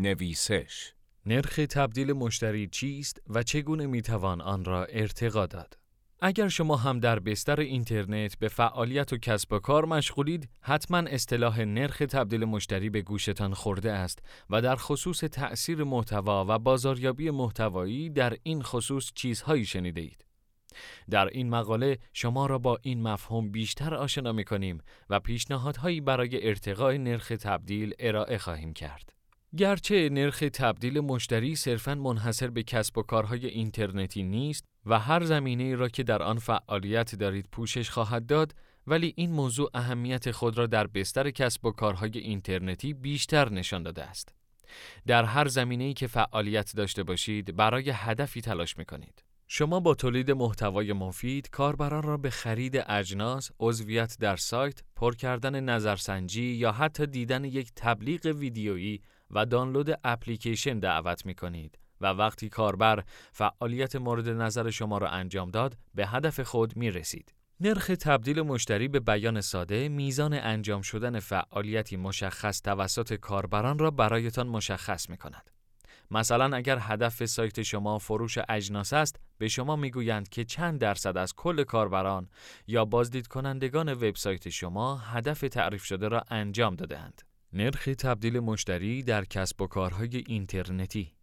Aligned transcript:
نویسش 0.00 0.92
نرخ 1.26 1.60
تبدیل 1.70 2.12
مشتری 2.12 2.66
چیست 2.66 3.22
و 3.26 3.42
چگونه 3.42 3.86
می‌توان 3.86 4.40
آن 4.40 4.64
را 4.64 4.84
ارتقا 4.84 5.46
داد؟ 5.46 5.78
اگر 6.20 6.48
شما 6.48 6.76
هم 6.76 7.00
در 7.00 7.18
بستر 7.18 7.60
اینترنت 7.60 8.38
به 8.38 8.48
فعالیت 8.48 9.12
و 9.12 9.18
کسب 9.18 9.52
و 9.52 9.58
کار 9.58 9.84
مشغولید، 9.84 10.48
حتما 10.60 10.98
اصطلاح 10.98 11.60
نرخ 11.60 11.98
تبدیل 11.98 12.44
مشتری 12.44 12.90
به 12.90 13.02
گوشتان 13.02 13.54
خورده 13.54 13.92
است 13.92 14.18
و 14.50 14.62
در 14.62 14.76
خصوص 14.76 15.18
تأثیر 15.20 15.84
محتوا 15.84 16.44
و 16.48 16.58
بازاریابی 16.58 17.30
محتوایی 17.30 18.10
در 18.10 18.36
این 18.42 18.62
خصوص 18.62 19.12
چیزهایی 19.14 19.64
شنیده 19.64 20.00
اید. 20.00 20.24
در 21.10 21.28
این 21.28 21.50
مقاله 21.50 21.98
شما 22.12 22.46
را 22.46 22.58
با 22.58 22.78
این 22.82 23.02
مفهوم 23.02 23.50
بیشتر 23.50 23.94
آشنا 23.94 24.32
می 24.32 24.44
کنیم 24.44 24.78
و 25.10 25.20
پیشنهادهایی 25.20 26.00
برای 26.00 26.48
ارتقای 26.48 26.98
نرخ 26.98 27.28
تبدیل 27.28 27.94
ارائه 27.98 28.38
خواهیم 28.38 28.72
کرد. 28.72 29.17
گرچه 29.56 30.08
نرخ 30.08 30.44
تبدیل 30.52 31.00
مشتری 31.00 31.56
صرفاً 31.56 31.94
منحصر 31.94 32.50
به 32.50 32.62
کسب 32.62 32.98
و 32.98 33.02
کارهای 33.02 33.46
اینترنتی 33.46 34.22
نیست 34.22 34.64
و 34.86 34.98
هر 34.98 35.24
زمینه 35.24 35.74
را 35.74 35.88
که 35.88 36.02
در 36.02 36.22
آن 36.22 36.38
فعالیت 36.38 37.14
دارید 37.14 37.48
پوشش 37.52 37.90
خواهد 37.90 38.26
داد، 38.26 38.54
ولی 38.86 39.14
این 39.16 39.32
موضوع 39.32 39.70
اهمیت 39.74 40.30
خود 40.30 40.58
را 40.58 40.66
در 40.66 40.86
بستر 40.86 41.30
کسب 41.30 41.64
و 41.64 41.70
کارهای 41.70 42.18
اینترنتی 42.18 42.94
بیشتر 42.94 43.48
نشان 43.48 43.82
داده 43.82 44.04
است. 44.04 44.34
در 45.06 45.24
هر 45.24 45.48
زمینه‌ای 45.48 45.94
که 45.94 46.06
فعالیت 46.06 46.76
داشته 46.76 47.02
باشید، 47.02 47.56
برای 47.56 47.90
هدفی 47.90 48.40
تلاش 48.40 48.78
می 48.78 48.84
کنید. 48.84 49.27
شما 49.50 49.80
با 49.80 49.94
تولید 49.94 50.30
محتوای 50.30 50.92
مفید 50.92 51.50
کاربران 51.50 52.02
را 52.02 52.16
به 52.16 52.30
خرید 52.30 52.76
اجناس، 52.86 53.50
عضویت 53.60 54.16
در 54.20 54.36
سایت، 54.36 54.82
پر 54.96 55.14
کردن 55.14 55.60
نظرسنجی 55.60 56.42
یا 56.42 56.72
حتی 56.72 57.06
دیدن 57.06 57.44
یک 57.44 57.72
تبلیغ 57.76 58.26
ویدیویی 58.26 59.00
و 59.30 59.46
دانلود 59.46 59.98
اپلیکیشن 60.04 60.78
دعوت 60.78 61.26
می 61.26 61.34
کنید 61.34 61.78
و 62.00 62.06
وقتی 62.06 62.48
کاربر 62.48 63.04
فعالیت 63.32 63.96
مورد 63.96 64.28
نظر 64.28 64.70
شما 64.70 64.98
را 64.98 65.08
انجام 65.08 65.50
داد 65.50 65.76
به 65.94 66.06
هدف 66.06 66.40
خود 66.40 66.76
می 66.76 66.90
رسید. 66.90 67.34
نرخ 67.60 67.86
تبدیل 67.86 68.42
مشتری 68.42 68.88
به 68.88 69.00
بیان 69.00 69.40
ساده 69.40 69.88
میزان 69.88 70.34
انجام 70.34 70.82
شدن 70.82 71.20
فعالیتی 71.20 71.96
مشخص 71.96 72.62
توسط 72.62 73.14
کاربران 73.14 73.78
را 73.78 73.90
برایتان 73.90 74.46
مشخص 74.46 75.10
می 75.10 75.16
کند. 75.16 75.50
مثلا 76.10 76.56
اگر 76.56 76.78
هدف 76.80 77.24
سایت 77.24 77.62
شما 77.62 77.98
فروش 77.98 78.38
اجناس 78.48 78.92
است 78.92 79.20
به 79.38 79.48
شما 79.48 79.76
می‌گویند 79.76 80.28
که 80.28 80.44
چند 80.44 80.80
درصد 80.80 81.16
از 81.16 81.34
کل 81.34 81.64
کاربران 81.64 82.28
یا 82.66 82.84
بازدید 82.84 83.26
کنندگان 83.26 83.92
وبسایت 83.92 84.48
شما 84.48 84.96
هدف 84.96 85.40
تعریف 85.40 85.84
شده 85.84 86.08
را 86.08 86.24
انجام 86.30 86.74
دادهاند. 86.74 87.22
نرخ 87.52 87.84
تبدیل 87.84 88.40
مشتری 88.40 89.02
در 89.02 89.24
کسب 89.24 89.62
و 89.62 89.66
کارهای 89.66 90.24
اینترنتی 90.26 91.17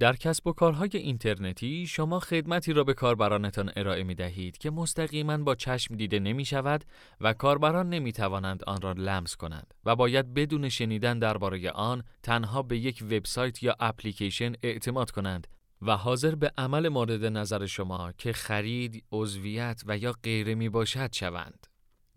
در 0.00 0.16
کسب 0.16 0.46
و 0.46 0.52
کارهای 0.52 0.90
اینترنتی 0.94 1.86
شما 1.86 2.20
خدمتی 2.20 2.72
را 2.72 2.84
به 2.84 2.94
کاربرانتان 2.94 3.72
ارائه 3.76 4.02
می 4.02 4.14
دهید 4.14 4.58
که 4.58 4.70
مستقیما 4.70 5.36
با 5.36 5.54
چشم 5.54 5.96
دیده 5.96 6.18
نمی 6.18 6.44
شود 6.44 6.84
و 7.20 7.32
کاربران 7.32 7.88
نمی 7.88 8.12
توانند 8.12 8.64
آن 8.64 8.80
را 8.80 8.92
لمس 8.92 9.36
کنند 9.36 9.74
و 9.84 9.96
باید 9.96 10.34
بدون 10.34 10.68
شنیدن 10.68 11.18
درباره 11.18 11.70
آن 11.70 12.02
تنها 12.22 12.62
به 12.62 12.78
یک 12.78 13.04
وبسایت 13.10 13.62
یا 13.62 13.76
اپلیکیشن 13.80 14.52
اعتماد 14.62 15.10
کنند 15.10 15.46
و 15.82 15.96
حاضر 15.96 16.34
به 16.34 16.52
عمل 16.58 16.88
مورد 16.88 17.24
نظر 17.24 17.66
شما 17.66 18.12
که 18.18 18.32
خرید، 18.32 19.04
عضویت 19.12 19.82
و 19.86 19.98
یا 19.98 20.14
غیره 20.22 20.54
می 20.54 20.68
باشد 20.68 21.12
شوند. 21.12 21.66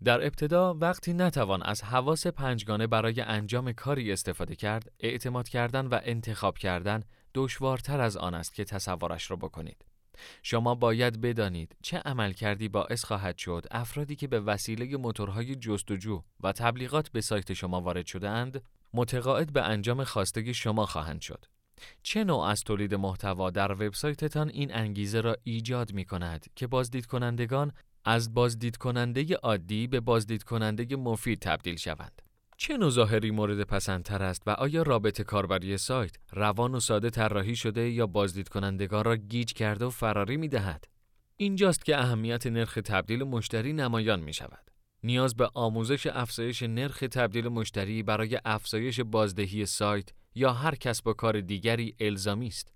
در 0.04 0.26
ابتدا 0.26 0.74
وقتی 0.74 1.12
نتوان 1.12 1.62
از 1.62 1.82
حواس 1.82 2.26
پنجگانه 2.26 2.86
برای 2.86 3.20
انجام 3.20 3.72
کاری 3.72 4.12
استفاده 4.12 4.56
کرد، 4.56 4.92
اعتماد 5.00 5.48
کردن 5.48 5.86
و 5.86 6.00
انتخاب 6.02 6.58
کردن 6.58 7.02
دشوارتر 7.34 8.00
از 8.00 8.16
آن 8.16 8.34
است 8.34 8.54
که 8.54 8.64
تصورش 8.64 9.30
را 9.30 9.36
بکنید. 9.36 9.84
شما 10.42 10.74
باید 10.74 11.20
بدانید 11.20 11.76
چه 11.82 11.98
عمل 11.98 12.32
کردی 12.32 12.68
باعث 12.68 13.04
خواهد 13.04 13.38
شد 13.38 13.66
افرادی 13.70 14.16
که 14.16 14.26
به 14.26 14.40
وسیله 14.40 14.96
موتورهای 14.96 15.56
جستجو 15.56 16.22
و 16.40 16.52
تبلیغات 16.52 17.08
به 17.08 17.20
سایت 17.20 17.52
شما 17.52 17.80
وارد 17.80 18.06
شدهاند 18.06 18.62
متقاعد 18.94 19.52
به 19.52 19.62
انجام 19.62 20.04
خواسته 20.04 20.52
شما 20.52 20.86
خواهند 20.86 21.20
شد. 21.20 21.44
چه 22.02 22.24
نوع 22.24 22.42
از 22.42 22.64
تولید 22.64 22.94
محتوا 22.94 23.50
در 23.50 23.72
وبسایتتان 23.72 24.48
این 24.48 24.74
انگیزه 24.74 25.20
را 25.20 25.36
ایجاد 25.44 25.92
می 25.92 26.04
کند 26.04 26.46
که 26.56 26.66
بازدید 26.66 27.06
کنندگان 27.06 27.72
از 28.04 28.34
بازدید 28.34 28.76
کننده 28.76 29.34
عادی 29.34 29.86
به 29.86 30.00
بازدید 30.00 30.42
کننده 30.42 30.96
مفید 30.96 31.38
تبدیل 31.38 31.76
شوند. 31.76 32.22
چه 32.62 32.76
نوع 32.76 32.90
ظاهری 32.90 33.30
مورد 33.30 33.62
پسندتر 33.62 34.22
است 34.22 34.42
و 34.46 34.50
آیا 34.50 34.82
رابط 34.82 35.22
کاربری 35.22 35.76
سایت 35.76 36.16
روان 36.32 36.74
و 36.74 36.80
ساده 36.80 37.10
طراحی 37.10 37.56
شده 37.56 37.90
یا 37.90 38.06
بازدید 38.06 38.48
کنندگان 38.48 39.04
را 39.04 39.16
گیج 39.16 39.52
کرده 39.52 39.84
و 39.84 39.90
فراری 39.90 40.36
می 40.36 40.48
دهد؟ 40.48 40.84
اینجاست 41.36 41.84
که 41.84 41.98
اهمیت 41.98 42.46
نرخ 42.46 42.74
تبدیل 42.74 43.22
مشتری 43.22 43.72
نمایان 43.72 44.20
می 44.20 44.32
شود. 44.32 44.70
نیاز 45.02 45.36
به 45.36 45.50
آموزش 45.54 46.06
افزایش 46.06 46.62
نرخ 46.62 46.98
تبدیل 46.98 47.48
مشتری 47.48 48.02
برای 48.02 48.38
افزایش 48.44 49.00
بازدهی 49.00 49.66
سایت 49.66 50.08
یا 50.34 50.52
هر 50.52 50.74
کسب 50.74 51.06
و 51.06 51.12
کار 51.12 51.40
دیگری 51.40 51.94
الزامی 52.00 52.46
است. 52.46 52.72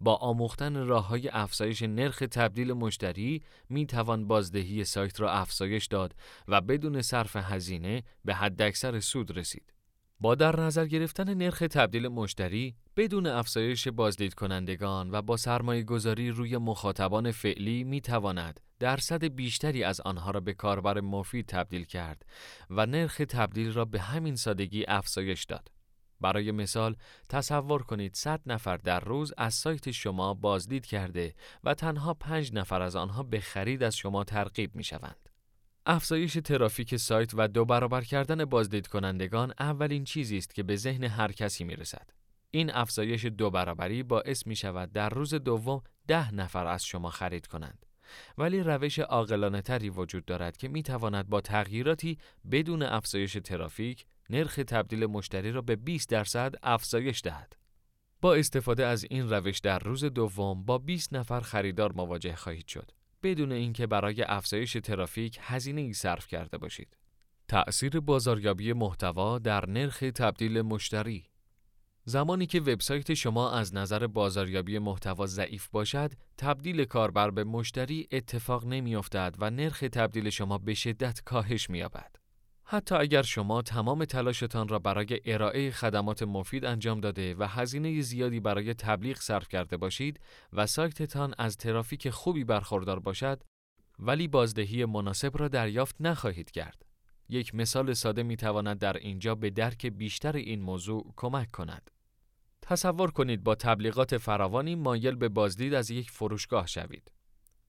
با 0.00 0.16
آموختن 0.16 0.86
راه 0.86 1.06
های 1.06 1.28
افزایش 1.28 1.82
نرخ 1.82 2.18
تبدیل 2.18 2.72
مشتری 2.72 3.42
می 3.68 3.86
توان 3.86 4.28
بازدهی 4.28 4.84
سایت 4.84 5.20
را 5.20 5.32
افزایش 5.32 5.86
داد 5.86 6.14
و 6.48 6.60
بدون 6.60 7.02
صرف 7.02 7.36
هزینه 7.36 8.02
به 8.24 8.34
حداکثر 8.34 9.00
سود 9.00 9.36
رسید. 9.36 9.72
با 10.20 10.34
در 10.34 10.60
نظر 10.60 10.86
گرفتن 10.86 11.34
نرخ 11.34 11.58
تبدیل 11.58 12.08
مشتری 12.08 12.74
بدون 12.96 13.26
افزایش 13.26 13.88
بازدید 13.88 14.34
کنندگان 14.34 15.10
و 15.10 15.22
با 15.22 15.36
سرمایه 15.36 15.82
گذاری 15.82 16.30
روی 16.30 16.56
مخاطبان 16.56 17.30
فعلی 17.30 17.84
می 17.84 18.00
تواند 18.00 18.60
درصد 18.78 19.24
بیشتری 19.24 19.84
از 19.84 20.00
آنها 20.00 20.30
را 20.30 20.40
به 20.40 20.54
کاربر 20.54 21.00
مفید 21.00 21.46
تبدیل 21.46 21.84
کرد 21.84 22.26
و 22.70 22.86
نرخ 22.86 23.16
تبدیل 23.28 23.72
را 23.72 23.84
به 23.84 24.00
همین 24.00 24.36
سادگی 24.36 24.84
افزایش 24.88 25.44
داد. 25.44 25.68
برای 26.20 26.52
مثال 26.52 26.96
تصور 27.28 27.82
کنید 27.82 28.14
100 28.14 28.40
نفر 28.46 28.76
در 28.76 29.00
روز 29.00 29.32
از 29.36 29.54
سایت 29.54 29.90
شما 29.90 30.34
بازدید 30.34 30.86
کرده 30.86 31.34
و 31.64 31.74
تنها 31.74 32.14
5 32.14 32.52
نفر 32.52 32.82
از 32.82 32.96
آنها 32.96 33.22
به 33.22 33.40
خرید 33.40 33.82
از 33.82 33.96
شما 33.96 34.24
ترغیب 34.24 34.74
می 34.74 34.84
شوند. 34.84 35.28
افزایش 35.86 36.38
ترافیک 36.44 36.96
سایت 36.96 37.30
و 37.34 37.48
دو 37.48 37.64
برابر 37.64 38.00
کردن 38.00 38.44
بازدید 38.44 38.86
کنندگان 38.86 39.54
اولین 39.60 40.04
چیزی 40.04 40.38
است 40.38 40.54
که 40.54 40.62
به 40.62 40.76
ذهن 40.76 41.04
هر 41.04 41.32
کسی 41.32 41.64
می 41.64 41.76
رسد. 41.76 42.10
این 42.50 42.70
افزایش 42.74 43.24
دو 43.24 43.50
برابری 43.50 44.02
باعث 44.02 44.46
می 44.46 44.56
شود 44.56 44.92
در 44.92 45.08
روز 45.08 45.34
دوم 45.34 45.82
ده 46.06 46.34
نفر 46.34 46.66
از 46.66 46.84
شما 46.84 47.10
خرید 47.10 47.46
کنند. 47.46 47.86
ولی 48.38 48.60
روش 48.60 48.98
عاقلانه 48.98 49.62
تری 49.62 49.90
وجود 49.90 50.24
دارد 50.24 50.56
که 50.56 50.68
می 50.68 50.82
تواند 50.82 51.28
با 51.28 51.40
تغییراتی 51.40 52.18
بدون 52.50 52.82
افزایش 52.82 53.38
ترافیک 53.44 54.06
نرخ 54.30 54.60
تبدیل 54.66 55.06
مشتری 55.06 55.52
را 55.52 55.62
به 55.62 55.76
20 55.76 56.08
درصد 56.08 56.54
افزایش 56.62 57.20
دهد. 57.24 57.56
با 58.20 58.34
استفاده 58.34 58.86
از 58.86 59.06
این 59.10 59.30
روش 59.30 59.58
در 59.58 59.78
روز 59.78 60.04
دوم 60.04 60.64
با 60.64 60.78
20 60.78 61.14
نفر 61.14 61.40
خریدار 61.40 61.92
مواجه 61.92 62.36
خواهید 62.36 62.66
شد 62.66 62.90
بدون 63.22 63.52
اینکه 63.52 63.86
برای 63.86 64.22
افزایش 64.22 64.72
ترافیک 64.72 65.38
هزینه 65.40 65.80
ای 65.80 65.92
صرف 65.92 66.26
کرده 66.26 66.58
باشید. 66.58 66.96
تأثیر 67.48 68.00
بازاریابی 68.00 68.72
محتوا 68.72 69.38
در 69.38 69.68
نرخ 69.68 69.98
تبدیل 70.14 70.62
مشتری 70.62 71.28
زمانی 72.04 72.46
که 72.46 72.60
وبسایت 72.60 73.14
شما 73.14 73.50
از 73.50 73.74
نظر 73.74 74.06
بازاریابی 74.06 74.78
محتوا 74.78 75.26
ضعیف 75.26 75.68
باشد، 75.68 76.12
تبدیل 76.38 76.84
کاربر 76.84 77.30
به 77.30 77.44
مشتری 77.44 78.08
اتفاق 78.12 78.66
نمیافتد 78.66 79.34
و 79.38 79.50
نرخ 79.50 79.80
تبدیل 79.80 80.30
شما 80.30 80.58
به 80.58 80.74
شدت 80.74 81.20
کاهش 81.20 81.70
می‌یابد. 81.70 82.16
حتی 82.70 82.94
اگر 82.94 83.22
شما 83.22 83.62
تمام 83.62 84.04
تلاشتان 84.04 84.68
را 84.68 84.78
برای 84.78 85.20
ارائه 85.24 85.70
خدمات 85.70 86.22
مفید 86.22 86.64
انجام 86.64 87.00
داده 87.00 87.34
و 87.34 87.46
هزینه 87.48 88.00
زیادی 88.00 88.40
برای 88.40 88.74
تبلیغ 88.74 89.16
صرف 89.16 89.48
کرده 89.48 89.76
باشید 89.76 90.20
و 90.52 90.66
سایتتان 90.66 91.34
از 91.38 91.56
ترافیک 91.56 92.10
خوبی 92.10 92.44
برخوردار 92.44 93.00
باشد، 93.00 93.42
ولی 93.98 94.28
بازدهی 94.28 94.84
مناسب 94.84 95.38
را 95.38 95.48
دریافت 95.48 95.96
نخواهید 96.00 96.50
کرد. 96.50 96.82
یک 97.28 97.54
مثال 97.54 97.92
ساده 97.92 98.22
می 98.22 98.36
تواند 98.36 98.78
در 98.78 98.96
اینجا 98.96 99.34
به 99.34 99.50
درک 99.50 99.86
بیشتر 99.86 100.36
این 100.36 100.60
موضوع 100.60 101.12
کمک 101.16 101.50
کند. 101.50 101.90
تصور 102.62 103.10
کنید 103.10 103.44
با 103.44 103.54
تبلیغات 103.54 104.18
فراوانی 104.18 104.74
مایل 104.74 105.14
به 105.14 105.28
بازدید 105.28 105.74
از 105.74 105.90
یک 105.90 106.10
فروشگاه 106.10 106.66
شوید. 106.66 107.10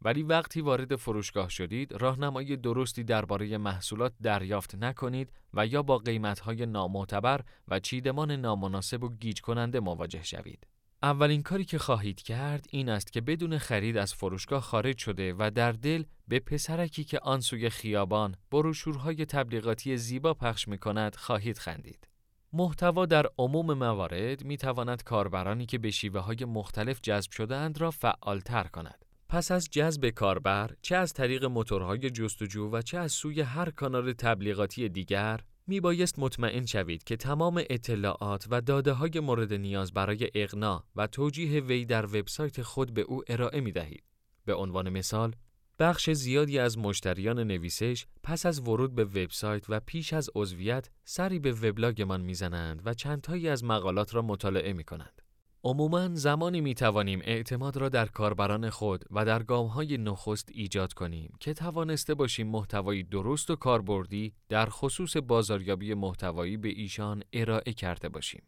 ولی 0.02 0.24
وقتی 0.24 0.62
وارد 0.62 0.96
فروشگاه 0.96 1.50
شدید 1.50 1.94
راهنمایی 2.02 2.58
درستی 2.58 3.04
درباره 3.04 3.58
محصولات 3.58 4.14
دریافت 4.22 4.76
نکنید 4.76 5.32
و 5.54 5.66
یا 5.66 5.84
با 5.84 5.98
قیمتهای 5.98 6.66
نامعتبر 6.66 7.42
و 7.68 7.80
چیدمان 7.80 8.32
نامناسب 8.32 9.04
و 9.04 9.10
گیج 9.10 9.42
کننده 9.42 9.80
مواجه 9.80 10.24
شوید. 10.24 10.68
اولین 11.04 11.44
کاری 11.44 11.66
که 11.66 11.78
خواهید 11.78 12.22
کرد 12.22 12.66
این 12.70 12.90
است 12.90 13.14
که 13.14 13.22
بدون 13.22 13.58
خرید 13.58 13.98
از 13.98 14.14
فروشگاه 14.14 14.62
خارج 14.62 14.98
شده 14.98 15.36
و 15.38 15.52
در 15.56 15.72
دل 15.72 16.04
به 16.28 16.40
پسرکی 16.40 17.04
که 17.04 17.20
آن 17.20 17.40
سوی 17.40 17.70
خیابان 17.70 18.36
بروشورهای 18.52 19.26
تبلیغاتی 19.26 19.98
زیبا 19.98 20.34
پخش 20.34 20.68
می 20.68 20.78
کند 20.78 21.16
خواهید 21.16 21.58
خندید. 21.58 22.08
محتوا 22.54 23.06
در 23.06 23.26
عموم 23.38 23.74
موارد 23.74 24.44
می 24.44 24.58
تواند 24.58 25.04
کاربرانی 25.04 25.66
که 25.66 25.78
به 25.78 25.92
شیوه 25.92 26.20
های 26.20 26.46
مختلف 26.46 27.00
جذب 27.02 27.32
شدهاند 27.32 27.82
را 27.82 27.92
فعالتر 27.92 28.64
کند. 28.64 29.06
پس 29.30 29.52
از 29.52 29.70
جذب 29.72 30.10
کاربر، 30.10 30.72
چه 30.82 30.96
از 30.96 31.14
طریق 31.14 31.46
موتورهای 31.46 32.10
جستجو 32.10 32.70
و 32.72 32.82
چه 32.82 32.98
از 32.98 33.12
سوی 33.12 33.42
هر 33.42 33.70
کانال 33.70 34.14
تبلیغاتی 34.14 34.90
دیگر، 34.90 35.40
می 35.68 35.80
بایست 35.80 36.20
مطمئن 36.20 36.66
شوید 36.66 37.04
که 37.04 37.16
تمام 37.18 37.64
اطلاعات 37.70 38.48
و 38.50 38.62
داده 38.62 38.92
های 38.92 39.20
مورد 39.20 39.54
نیاز 39.54 39.94
برای 39.94 40.30
اقناع 40.36 40.84
و 40.96 41.08
توجیه 41.08 41.62
وی 41.62 41.86
در 41.86 42.06
وبسایت 42.06 42.62
خود 42.62 42.94
به 42.94 43.02
او 43.02 43.24
ارائه 43.28 43.62
می 43.62 43.72
دهید. 43.72 44.04
به 44.46 44.54
عنوان 44.54 44.90
مثال، 44.90 45.36
بخش 45.80 46.10
زیادی 46.10 46.60
از 46.60 46.78
مشتریان 46.78 47.40
نویسش 47.40 48.06
پس 48.24 48.46
از 48.46 48.60
ورود 48.60 48.96
به 48.96 49.06
وبسایت 49.06 49.66
و 49.70 49.80
پیش 49.80 50.14
از 50.14 50.30
عضویت 50.36 50.90
سری 51.04 51.40
به 51.40 51.52
وبلاگمان 51.52 52.22
می‌زنند 52.22 52.82
و 52.86 52.94
چندتایی 52.94 53.50
از 53.50 53.64
مقالات 53.64 54.16
را 54.16 54.22
مطالعه 54.22 54.74
می 54.74 54.84
کنند. 54.84 55.19
عموماً 55.64 56.10
زمانی 56.16 56.62
می 56.62 56.76
توانیم 56.76 57.22
اعتماد 57.24 57.78
را 57.78 57.90
در 57.90 58.06
کاربران 58.06 58.70
خود 58.70 59.06
و 59.12 59.26
در 59.26 59.44
های 59.52 59.98
نخست 59.98 60.50
ایجاد 60.52 60.94
کنیم 60.94 61.34
که 61.40 61.54
توانسته 61.54 62.14
باشیم 62.14 62.48
محتوایی 62.48 63.04
درست 63.04 63.50
و 63.50 63.56
کاربردی 63.56 64.34
در 64.50 64.70
خصوص 64.70 65.18
بازاریابی 65.18 65.94
محتوایی 65.94 66.58
به 66.58 66.70
ایشان 66.70 67.24
ارائه 67.34 67.74
کرده 67.74 68.10
باشیم. 68.10 68.44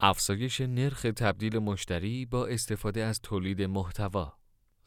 افزایش 0.00 0.60
نرخ 0.60 1.02
تبدیل 1.02 1.58
مشتری 1.58 2.26
با 2.26 2.46
استفاده 2.46 3.04
از 3.04 3.20
تولید 3.20 3.62
محتوا 3.62 4.32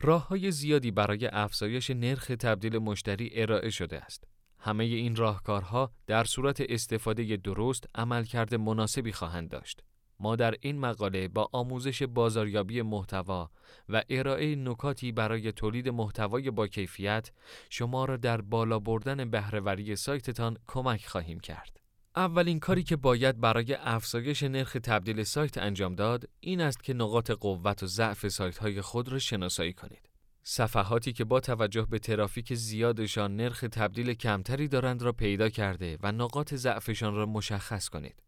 راه 0.01 0.27
های 0.27 0.51
زیادی 0.51 0.91
برای 0.91 1.27
افزایش 1.27 1.89
نرخ 1.89 2.27
تبدیل 2.27 2.77
مشتری 2.77 3.29
ارائه 3.33 3.69
شده 3.69 4.01
است. 4.01 4.27
همه 4.59 4.83
این 4.83 5.15
راهکارها 5.15 5.91
در 6.07 6.23
صورت 6.23 6.61
استفاده 6.69 7.37
درست 7.37 7.85
عملکرد 7.95 8.55
مناسبی 8.55 9.11
خواهند 9.11 9.49
داشت. 9.49 9.83
ما 10.19 10.35
در 10.35 10.55
این 10.61 10.79
مقاله 10.79 11.27
با 11.27 11.49
آموزش 11.51 12.03
بازاریابی 12.03 12.81
محتوا 12.81 13.51
و 13.89 14.03
ارائه 14.09 14.55
نکاتی 14.55 15.11
برای 15.11 15.51
تولید 15.51 15.89
محتوای 15.89 16.51
با 16.51 16.67
کیفیت 16.67 17.31
شما 17.69 18.05
را 18.05 18.17
در 18.17 18.41
بالا 18.41 18.79
بردن 18.79 19.29
بهرهوری 19.29 19.95
سایتتان 19.95 20.57
کمک 20.67 21.05
خواهیم 21.05 21.39
کرد. 21.39 21.79
اولین 22.15 22.59
کاری 22.59 22.83
که 22.83 22.95
باید 22.95 23.39
برای 23.39 23.73
افزایش 23.73 24.43
نرخ 24.43 24.77
تبدیل 24.83 25.23
سایت 25.23 25.57
انجام 25.57 25.95
داد 25.95 26.29
این 26.39 26.61
است 26.61 26.83
که 26.83 26.93
نقاط 26.93 27.31
قوت 27.31 27.83
و 27.83 27.87
ضعف 27.87 28.27
سایت 28.27 28.57
های 28.57 28.81
خود 28.81 29.09
را 29.09 29.19
شناسایی 29.19 29.73
کنید. 29.73 30.09
صفحاتی 30.43 31.13
که 31.13 31.23
با 31.23 31.39
توجه 31.39 31.87
به 31.89 31.99
ترافیک 31.99 32.53
زیادشان 32.53 33.35
نرخ 33.35 33.65
تبدیل 33.71 34.13
کمتری 34.13 34.67
دارند 34.67 35.01
را 35.01 35.11
پیدا 35.11 35.49
کرده 35.49 35.97
و 36.03 36.11
نقاط 36.11 36.53
ضعفشان 36.53 37.15
را 37.15 37.25
مشخص 37.25 37.89
کنید. 37.89 38.23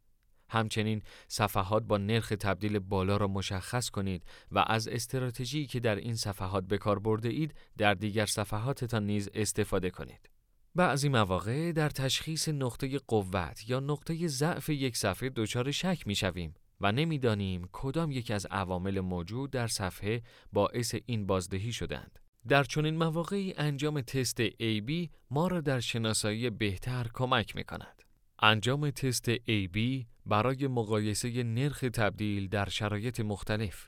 همچنین 0.49 1.01
صفحات 1.27 1.83
با 1.83 1.97
نرخ 1.97 2.33
تبدیل 2.39 2.79
بالا 2.79 3.17
را 3.17 3.27
مشخص 3.27 3.89
کنید 3.89 4.23
و 4.51 4.65
از 4.67 4.87
استراتژی 4.87 5.65
که 5.65 5.79
در 5.79 5.95
این 5.95 6.15
صفحات 6.15 6.63
به 6.63 6.77
کار 6.77 6.99
برده 6.99 7.29
اید 7.29 7.55
در 7.77 7.93
دیگر 7.93 8.25
صفحاتتان 8.25 9.05
نیز 9.05 9.29
استفاده 9.33 9.89
کنید. 9.89 10.29
بعضی 10.75 11.09
مواقع 11.09 11.71
در 11.71 11.89
تشخیص 11.89 12.49
نقطه 12.49 12.99
قوت 12.99 13.69
یا 13.69 13.79
نقطه 13.79 14.27
ضعف 14.27 14.69
یک 14.69 14.97
صفحه 14.97 15.29
دچار 15.29 15.71
شک 15.71 16.07
می 16.07 16.15
شویم 16.15 16.53
و 16.81 16.91
نمی‌دانیم 16.91 17.69
کدام 17.71 18.11
یک 18.11 18.31
از 18.31 18.45
عوامل 18.45 18.99
موجود 18.99 19.51
در 19.51 19.67
صفحه 19.67 20.21
باعث 20.53 20.95
این 21.05 21.25
بازدهی 21.25 21.71
شدند. 21.71 22.19
در 22.47 22.63
چنین 22.63 22.97
مواقعی 22.97 23.53
انجام 23.57 24.01
تست 24.01 24.47
AB 24.47 25.09
ما 25.31 25.47
را 25.47 25.61
در 25.61 25.79
شناسایی 25.79 26.49
بهتر 26.49 27.07
کمک 27.13 27.55
می 27.55 27.63
کند. 27.63 28.06
انجام 28.39 28.89
تست 28.89 29.35
AB 29.35 30.05
برای 30.25 30.67
مقایسه 30.67 31.43
نرخ 31.43 31.79
تبدیل 31.79 32.47
در 32.47 32.69
شرایط 32.69 33.19
مختلف 33.19 33.87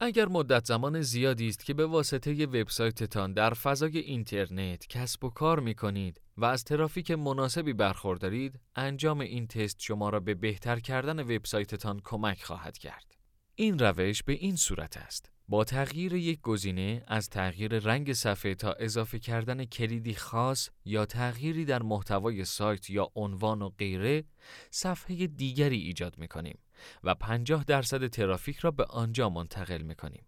اگر 0.00 0.28
مدت 0.28 0.64
زمان 0.64 1.00
زیادی 1.00 1.48
است 1.48 1.64
که 1.64 1.74
به 1.74 1.86
واسطه 1.86 2.46
وبسایتتان 2.46 3.32
در 3.32 3.54
فضای 3.54 3.98
اینترنت 3.98 4.86
کسب 4.86 5.24
و 5.24 5.30
کار 5.30 5.60
می 5.60 5.74
کنید 5.74 6.20
و 6.36 6.44
از 6.44 6.64
ترافیک 6.64 7.10
مناسبی 7.10 7.72
برخوردارید، 7.72 8.60
انجام 8.76 9.20
این 9.20 9.46
تست 9.46 9.80
شما 9.80 10.08
را 10.08 10.20
به 10.20 10.34
بهتر 10.34 10.80
کردن 10.80 11.20
وبسایتتان 11.20 12.00
کمک 12.04 12.42
خواهد 12.42 12.78
کرد. 12.78 13.14
این 13.54 13.78
روش 13.78 14.22
به 14.22 14.32
این 14.32 14.56
صورت 14.56 14.96
است. 14.96 15.33
با 15.48 15.64
تغییر 15.64 16.14
یک 16.14 16.40
گزینه 16.40 17.02
از 17.06 17.30
تغییر 17.30 17.78
رنگ 17.78 18.12
صفحه 18.12 18.54
تا 18.54 18.72
اضافه 18.72 19.18
کردن 19.18 19.64
کلیدی 19.64 20.14
خاص 20.14 20.70
یا 20.84 21.06
تغییری 21.06 21.64
در 21.64 21.82
محتوای 21.82 22.44
سایت 22.44 22.90
یا 22.90 23.10
عنوان 23.14 23.62
و 23.62 23.68
غیره 23.68 24.24
صفحه 24.70 25.26
دیگری 25.26 25.78
ایجاد 25.78 26.18
می 26.18 26.28
کنیم 26.28 26.58
و 27.04 27.14
50 27.14 27.64
درصد 27.64 28.06
ترافیک 28.06 28.58
را 28.58 28.70
به 28.70 28.84
آنجا 28.84 29.28
منتقل 29.28 29.82
می 29.82 29.94
کنیم. 29.94 30.26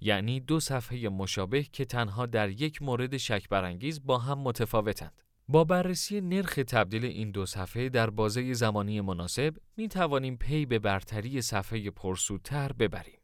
یعنی 0.00 0.40
دو 0.40 0.60
صفحه 0.60 1.08
مشابه 1.08 1.62
که 1.62 1.84
تنها 1.84 2.26
در 2.26 2.50
یک 2.50 2.82
مورد 2.82 3.16
شک 3.16 3.48
برانگیز 3.48 4.06
با 4.06 4.18
هم 4.18 4.38
متفاوتند. 4.38 5.22
با 5.48 5.64
بررسی 5.64 6.20
نرخ 6.20 6.54
تبدیل 6.54 7.04
این 7.04 7.30
دو 7.30 7.46
صفحه 7.46 7.88
در 7.88 8.10
بازه 8.10 8.52
زمانی 8.52 9.00
مناسب 9.00 9.54
می 9.76 9.88
توانیم 9.88 10.36
پی 10.36 10.66
به 10.66 10.78
برتری 10.78 11.42
صفحه 11.42 11.90
پرسودتر 11.90 12.72
ببریم. 12.72 13.18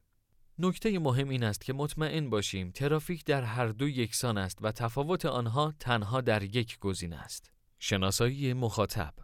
نکته 0.58 0.98
مهم 0.98 1.28
این 1.28 1.44
است 1.44 1.64
که 1.64 1.72
مطمئن 1.72 2.30
باشیم 2.30 2.70
ترافیک 2.70 3.24
در 3.24 3.42
هر 3.42 3.66
دو 3.66 3.88
یکسان 3.88 4.38
است 4.38 4.58
و 4.60 4.72
تفاوت 4.72 5.26
آنها 5.26 5.74
تنها 5.80 6.20
در 6.20 6.42
یک 6.42 6.78
گزینه 6.78 7.16
است. 7.16 7.50
شناسایی 7.78 8.52
مخاطب 8.52 9.14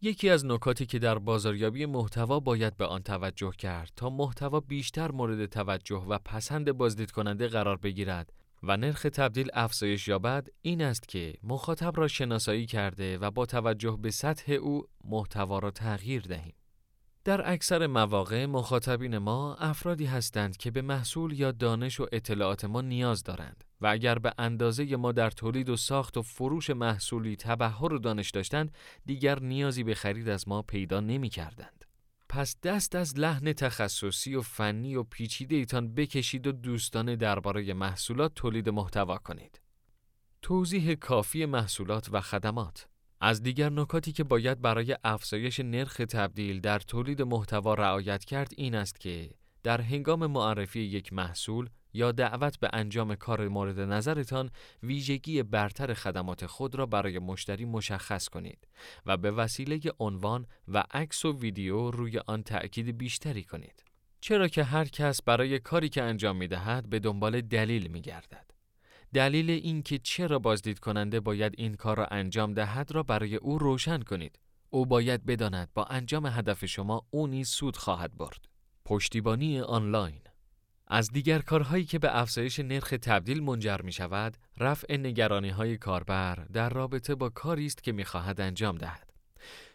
یکی 0.00 0.30
از 0.30 0.46
نکاتی 0.46 0.86
که 0.86 0.98
در 0.98 1.18
بازاریابی 1.18 1.86
محتوا 1.86 2.40
باید 2.40 2.76
به 2.76 2.86
آن 2.86 3.02
توجه 3.02 3.52
کرد 3.58 3.92
تا 3.96 4.10
محتوا 4.10 4.60
بیشتر 4.60 5.12
مورد 5.12 5.46
توجه 5.46 5.96
و 5.96 6.18
پسند 6.18 6.72
بازدید 6.72 7.10
کننده 7.10 7.48
قرار 7.48 7.76
بگیرد 7.76 8.32
و 8.62 8.76
نرخ 8.76 9.02
تبدیل 9.02 9.48
افزایش 9.54 10.08
یابد 10.08 10.48
این 10.62 10.82
است 10.82 11.08
که 11.08 11.34
مخاطب 11.42 11.92
را 11.96 12.08
شناسایی 12.08 12.66
کرده 12.66 13.18
و 13.18 13.30
با 13.30 13.46
توجه 13.46 13.98
به 14.02 14.10
سطح 14.10 14.52
او 14.52 14.84
محتوا 15.04 15.58
را 15.58 15.70
تغییر 15.70 16.22
دهیم. 16.22 16.54
در 17.26 17.52
اکثر 17.52 17.86
مواقع 17.86 18.46
مخاطبین 18.46 19.18
ما 19.18 19.54
افرادی 19.54 20.04
هستند 20.04 20.56
که 20.56 20.70
به 20.70 20.82
محصول 20.82 21.32
یا 21.32 21.52
دانش 21.52 22.00
و 22.00 22.06
اطلاعات 22.12 22.64
ما 22.64 22.80
نیاز 22.80 23.22
دارند 23.22 23.64
و 23.80 23.86
اگر 23.86 24.18
به 24.18 24.32
اندازه 24.38 24.96
ما 24.96 25.12
در 25.12 25.30
تولید 25.30 25.68
و 25.68 25.76
ساخت 25.76 26.16
و 26.16 26.22
فروش 26.22 26.70
محصولی 26.70 27.36
تبهر 27.36 27.92
و 27.92 27.98
دانش 27.98 28.30
داشتند 28.30 28.74
دیگر 29.06 29.38
نیازی 29.38 29.84
به 29.84 29.94
خرید 29.94 30.28
از 30.28 30.48
ما 30.48 30.62
پیدا 30.62 31.00
نمی 31.00 31.28
کردند. 31.28 31.84
پس 32.28 32.56
دست 32.62 32.94
از 32.94 33.18
لحن 33.18 33.52
تخصصی 33.52 34.34
و 34.34 34.42
فنی 34.42 34.96
و 34.96 35.02
پیچیده 35.02 35.56
ایتان 35.56 35.94
بکشید 35.94 36.46
و 36.46 36.52
دوستانه 36.52 37.16
درباره 37.16 37.74
محصولات 37.74 38.34
تولید 38.34 38.68
محتوا 38.68 39.18
کنید. 39.18 39.60
توضیح 40.42 40.94
کافی 40.94 41.46
محصولات 41.46 42.08
و 42.12 42.20
خدمات 42.20 42.86
از 43.26 43.42
دیگر 43.42 43.70
نکاتی 43.70 44.12
که 44.12 44.24
باید 44.24 44.60
برای 44.60 44.96
افزایش 45.04 45.60
نرخ 45.60 45.96
تبدیل 45.96 46.60
در 46.60 46.78
تولید 46.78 47.22
محتوا 47.22 47.74
رعایت 47.74 48.24
کرد 48.24 48.52
این 48.56 48.74
است 48.74 49.00
که 49.00 49.30
در 49.62 49.80
هنگام 49.80 50.26
معرفی 50.26 50.80
یک 50.80 51.12
محصول 51.12 51.68
یا 51.92 52.12
دعوت 52.12 52.60
به 52.60 52.70
انجام 52.72 53.14
کار 53.14 53.48
مورد 53.48 53.80
نظرتان 53.80 54.50
ویژگی 54.82 55.42
برتر 55.42 55.94
خدمات 55.94 56.46
خود 56.46 56.74
را 56.74 56.86
برای 56.86 57.18
مشتری 57.18 57.64
مشخص 57.64 58.28
کنید 58.28 58.68
و 59.06 59.16
به 59.16 59.30
وسیله 59.30 59.80
عنوان 59.98 60.46
و 60.68 60.84
عکس 60.90 61.24
و 61.24 61.38
ویدیو 61.38 61.90
روی 61.90 62.18
آن 62.18 62.42
تأکید 62.42 62.98
بیشتری 62.98 63.44
کنید. 63.44 63.84
چرا 64.20 64.48
که 64.48 64.64
هر 64.64 64.84
کس 64.84 65.22
برای 65.22 65.58
کاری 65.58 65.88
که 65.88 66.02
انجام 66.02 66.36
می 66.36 66.48
دهد 66.48 66.90
به 66.90 66.98
دنبال 66.98 67.40
دلیل 67.40 67.86
می 67.86 68.00
گردد. 68.00 68.55
دلیل 69.14 69.50
اینکه 69.50 69.98
چرا 69.98 70.38
بازدید 70.38 70.78
کننده 70.78 71.20
باید 71.20 71.54
این 71.58 71.74
کار 71.74 71.96
را 71.96 72.06
انجام 72.06 72.54
دهد 72.54 72.92
را 72.92 73.02
برای 73.02 73.36
او 73.36 73.58
روشن 73.58 74.02
کنید. 74.02 74.38
او 74.70 74.86
باید 74.86 75.26
بداند 75.26 75.68
با 75.74 75.84
انجام 75.84 76.26
هدف 76.26 76.64
شما 76.64 77.06
او 77.10 77.26
نیز 77.26 77.48
سود 77.48 77.76
خواهد 77.76 78.16
برد. 78.16 78.48
پشتیبانی 78.84 79.60
آنلاین 79.60 80.20
از 80.88 81.10
دیگر 81.10 81.38
کارهایی 81.38 81.84
که 81.84 81.98
به 81.98 82.18
افزایش 82.18 82.60
نرخ 82.60 82.94
تبدیل 83.02 83.42
منجر 83.42 83.80
می 83.84 83.92
شود، 83.92 84.36
رفع 84.56 84.96
نگرانی 84.96 85.48
های 85.48 85.76
کاربر 85.76 86.34
در 86.34 86.68
رابطه 86.68 87.14
با 87.14 87.28
کاری 87.28 87.66
است 87.66 87.82
که 87.82 87.92
می 87.92 88.04
خواهد 88.04 88.40
انجام 88.40 88.78
دهد. 88.78 89.12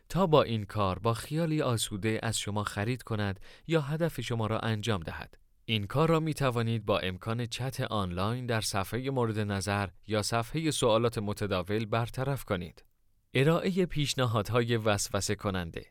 تا 0.10 0.28
با 0.28 0.44
این 0.44 0.66
کار 0.66 1.00
با 1.00 1.14
خیالی 1.14 1.62
آسوده 1.62 2.20
از 2.24 2.40
شما 2.40 2.64
خرید 2.64 3.04
کند 3.04 3.40
یا 3.68 3.82
هدف 3.82 4.22
شما 4.22 4.48
را 4.48 4.60
انجام 4.60 5.04
دهد. 5.04 5.38
این 5.66 5.88
کار 5.88 6.10
را 6.10 6.20
می 6.20 6.34
توانید 6.34 6.86
با 6.86 7.00
امکان 7.00 7.46
چت 7.46 7.82
آنلاین 7.82 8.46
در 8.46 8.62
صفحه 8.62 9.10
مورد 9.10 9.40
نظر 9.40 9.90
یا 10.08 10.22
صفحه 10.22 10.72
سوالات 10.72 11.18
متداول 11.18 11.86
برطرف 11.86 12.44
کنید. 12.44 12.84
ارائه 13.34 13.86
پیشنهادهای 13.86 14.78
وسوسه 14.78 15.36
کننده 15.36 15.86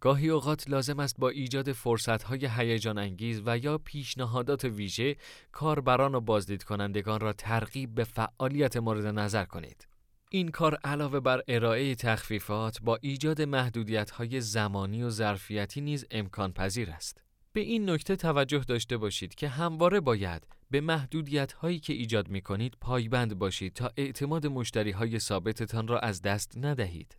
گاهی 0.00 0.28
اوقات 0.28 0.70
لازم 0.70 1.00
است 1.00 1.16
با 1.18 1.28
ایجاد 1.28 1.72
فرصتهای 1.72 2.48
هیجان 2.56 2.98
انگیز 2.98 3.42
و 3.46 3.58
یا 3.58 3.78
پیشنهادات 3.78 4.64
ویژه 4.64 5.16
کاربران 5.52 6.14
و 6.14 6.20
بازدید 6.20 6.62
کنندگان 6.62 7.20
را 7.20 7.32
ترغیب 7.32 7.94
به 7.94 8.04
فعالیت 8.04 8.76
مورد 8.76 9.06
نظر 9.06 9.44
کنید. 9.44 9.86
این 10.30 10.48
کار 10.48 10.74
علاوه 10.84 11.20
بر 11.20 11.42
ارائه 11.48 11.94
تخفیفات 11.94 12.78
با 12.82 12.98
ایجاد 13.02 13.42
محدودیت‌های 13.42 14.40
زمانی 14.40 15.02
و 15.02 15.10
ظرفیتی 15.10 15.80
نیز 15.80 16.06
امکان 16.10 16.52
پذیر 16.52 16.90
است. 16.90 17.25
به 17.56 17.62
این 17.62 17.90
نکته 17.90 18.16
توجه 18.16 18.58
داشته 18.58 18.96
باشید 18.96 19.34
که 19.34 19.48
همواره 19.48 20.00
باید 20.00 20.46
به 20.70 20.80
محدودیت 20.80 21.52
هایی 21.52 21.78
که 21.78 21.92
ایجاد 21.92 22.28
می 22.28 22.40
کنید 22.40 22.76
پایبند 22.80 23.38
باشید 23.38 23.72
تا 23.72 23.90
اعتماد 23.96 24.46
مشتری 24.46 24.90
های 24.90 25.18
ثابتتان 25.18 25.88
را 25.88 25.98
از 25.98 26.22
دست 26.22 26.52
ندهید. 26.56 27.18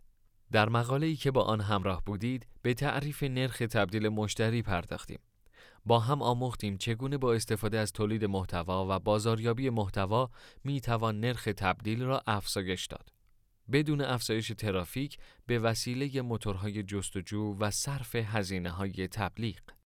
در 0.52 0.68
مقاله 0.68 1.06
ای 1.06 1.16
که 1.16 1.30
با 1.30 1.42
آن 1.42 1.60
همراه 1.60 2.02
بودید 2.04 2.46
به 2.62 2.74
تعریف 2.74 3.22
نرخ 3.22 3.58
تبدیل 3.58 4.08
مشتری 4.08 4.62
پرداختیم. 4.62 5.18
با 5.86 5.98
هم 5.98 6.22
آموختیم 6.22 6.76
چگونه 6.76 7.18
با 7.18 7.34
استفاده 7.34 7.78
از 7.78 7.92
تولید 7.92 8.24
محتوا 8.24 8.86
و 8.90 8.98
بازاریابی 8.98 9.70
محتوا 9.70 10.30
می 10.64 10.80
توان 10.80 11.20
نرخ 11.20 11.48
تبدیل 11.56 12.02
را 12.02 12.22
افزایش 12.26 12.86
داد. 12.86 13.12
بدون 13.72 14.00
افزایش 14.00 14.52
ترافیک 14.58 15.18
به 15.46 15.58
وسیله 15.58 16.22
موتورهای 16.22 16.82
جستجو 16.82 17.56
و 17.60 17.70
صرف 17.70 18.14
هزینه 18.14 18.70
های 18.70 19.08
تبلیغ. 19.08 19.77